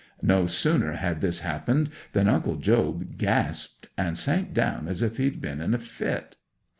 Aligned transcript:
No 0.23 0.47
sooner 0.47 0.93
had 0.93 1.21
this 1.21 1.41
happened 1.41 1.91
than 2.13 2.27
Uncle 2.27 2.55
Job 2.55 3.19
gasped, 3.19 3.85
and 3.95 4.17
sank 4.17 4.51
down 4.51 4.87
as 4.87 5.03
if 5.03 5.17
he'd 5.17 5.39
been 5.39 5.61
in 5.61 5.75
a 5.75 5.77
fit. 5.77 6.37